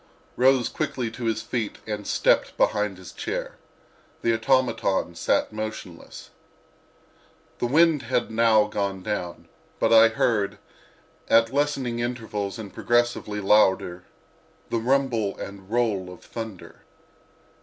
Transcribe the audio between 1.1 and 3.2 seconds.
to his feet and stepped behind his